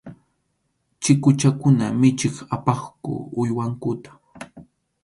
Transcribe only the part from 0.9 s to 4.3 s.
Chikuchakuna michiq apaqku uywankuta.